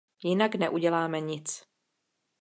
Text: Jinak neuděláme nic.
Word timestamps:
Jinak 0.23 0.55
neuděláme 0.55 1.21
nic. 1.21 1.63